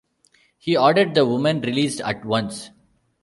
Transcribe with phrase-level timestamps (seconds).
[0.57, 2.71] He ordered the women released at once.